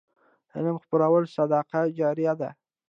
علم 0.55 0.75
خپرول 0.83 1.23
صدقه 1.35 1.81
جاریه 1.97 2.33
ده. 2.41 2.49